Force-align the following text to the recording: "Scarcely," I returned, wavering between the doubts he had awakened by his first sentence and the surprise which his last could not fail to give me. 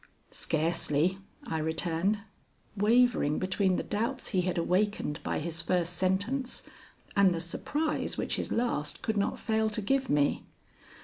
"Scarcely," 0.31 1.19
I 1.45 1.59
returned, 1.59 2.21
wavering 2.75 3.37
between 3.37 3.75
the 3.75 3.83
doubts 3.83 4.29
he 4.29 4.41
had 4.41 4.57
awakened 4.57 5.19
by 5.21 5.37
his 5.37 5.61
first 5.61 5.95
sentence 5.95 6.63
and 7.15 7.35
the 7.35 7.39
surprise 7.39 8.17
which 8.17 8.37
his 8.37 8.51
last 8.51 9.03
could 9.03 9.15
not 9.15 9.37
fail 9.37 9.69
to 9.69 9.79
give 9.83 10.09
me. 10.09 10.43